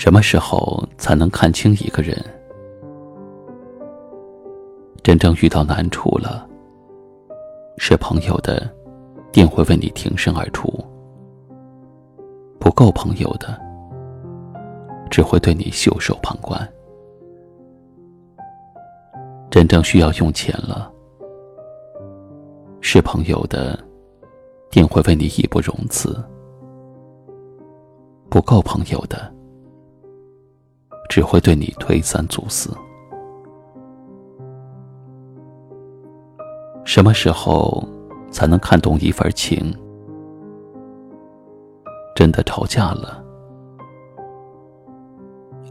[0.00, 2.16] 什么时候才能看清一个人？
[5.02, 6.48] 真正遇到难处了，
[7.76, 8.66] 是朋友的，
[9.30, 10.70] 定会为你挺身而出；
[12.58, 13.60] 不够朋友的，
[15.10, 16.58] 只会对你袖手旁观。
[19.50, 20.90] 真正需要用钱了，
[22.80, 23.78] 是朋友的，
[24.70, 26.08] 定会为你义不容辞；
[28.30, 29.30] 不够朋友的，
[31.10, 32.70] 只会对你推三阻四。
[36.84, 37.84] 什么时候
[38.30, 39.74] 才能看懂一份情？
[42.14, 43.20] 真的吵架了，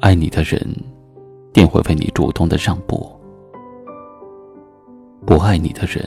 [0.01, 0.59] 爱你的人
[1.53, 2.97] 定会为你主动的让步；
[5.25, 6.03] 不爱你的人，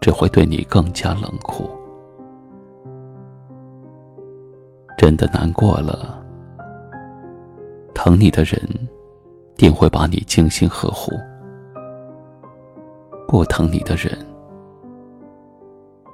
[0.00, 1.68] 只会对你更加冷酷。
[4.96, 6.21] 真的难过了。
[8.04, 8.58] 疼你的人，
[9.56, 11.12] 定会把你精心呵护；
[13.28, 14.18] 不疼你的人，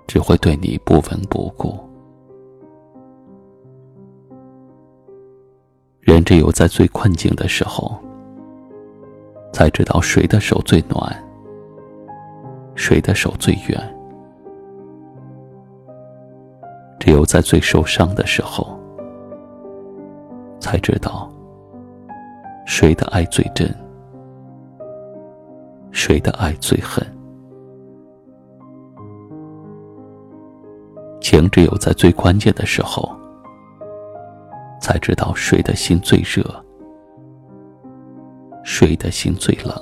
[0.06, 1.78] 只会对你不闻不顾。
[6.00, 7.96] 人只有在最困境的时候，
[9.50, 11.24] 才知道谁的手最暖，
[12.74, 13.96] 谁的手最远。
[17.00, 18.78] 只有在最受伤的时候，
[20.60, 21.26] 才知道。
[22.70, 23.74] 谁的爱最真？
[25.90, 27.02] 谁的爱最狠？
[31.18, 33.10] 情只有在最关键的时候，
[34.82, 36.44] 才知道谁的心最热，
[38.62, 39.74] 谁的心最冷。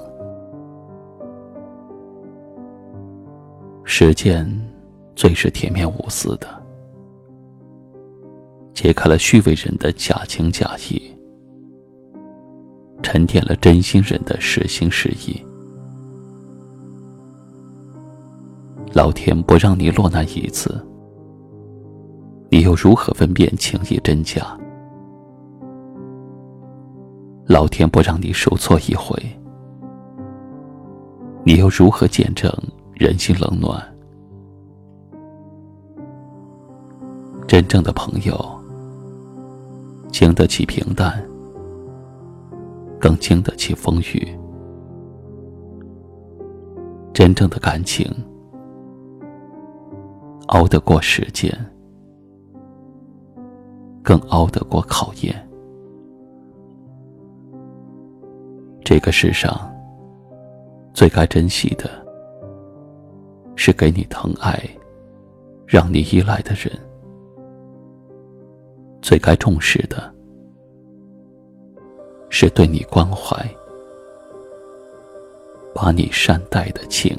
[3.83, 4.49] 时间
[5.17, 6.47] 最是铁面无私的，
[8.73, 11.06] 揭开了虚伪人的假情假意。
[13.07, 15.41] 沉淀了真心人的实心实意。
[18.93, 20.85] 老天不让你落难一次，
[22.51, 24.59] 你又如何分辨情谊真假？
[27.47, 29.17] 老天不让你受挫一回，
[31.45, 32.53] 你又如何见证
[32.93, 33.81] 人心冷暖？
[37.47, 38.37] 真正的朋友，
[40.11, 41.25] 经得起平淡。
[43.07, 44.37] 更经得起风雨。
[47.15, 48.05] 真正的感情，
[50.49, 51.57] 熬得过时间，
[54.03, 55.49] 更熬得过考验。
[58.85, 59.73] 这个世上，
[60.93, 61.89] 最该珍惜的，
[63.55, 64.61] 是给你疼爱、
[65.65, 66.77] 让你依赖的人；
[69.01, 70.16] 最该重视的。
[72.39, 73.35] 是对你关怀、
[75.75, 77.17] 把你善待的情。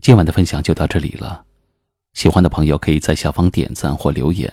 [0.00, 1.44] 今晚的分享就到这里了，
[2.14, 4.50] 喜欢的朋友可以在下方点赞或留言。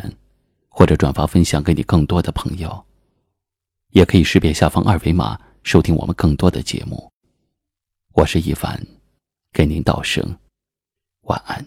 [0.74, 2.86] 或者转发分享给你更多的朋友，
[3.90, 7.12] 也可以识别下方二维码收听我们更多的节目。
[8.14, 8.82] 我是一凡，
[9.52, 10.38] 给您道声
[11.24, 11.66] 晚安。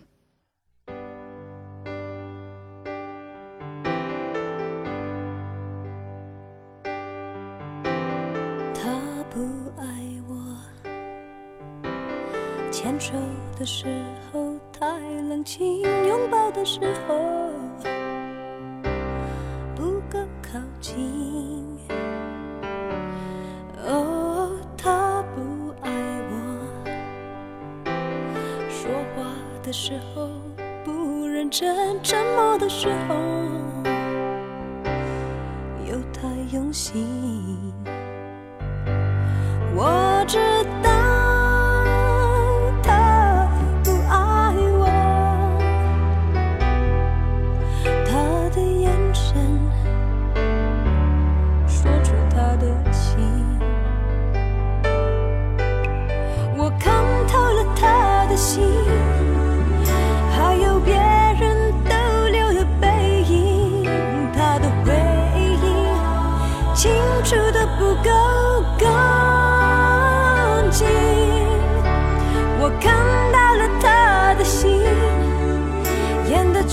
[8.74, 9.41] 他不
[9.78, 9.86] 爱
[10.27, 10.34] 我，
[12.72, 13.12] 牵手
[13.59, 14.03] 的时
[14.33, 17.53] 候太冷清，拥抱的时候。
[29.76, 30.30] 时候
[30.84, 33.16] 不认真沉默的时候
[35.84, 37.34] 又太用心